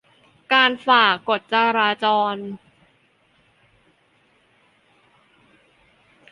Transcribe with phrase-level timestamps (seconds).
[0.51, 2.35] ความฝ่ากฎจราจร